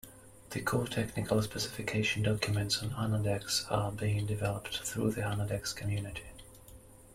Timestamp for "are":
3.69-3.91